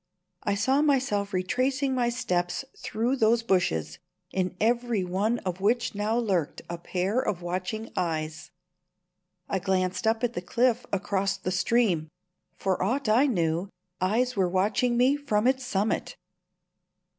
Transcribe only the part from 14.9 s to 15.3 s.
me